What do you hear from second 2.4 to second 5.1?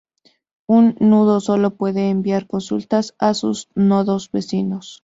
consultas a sus nodos vecinos.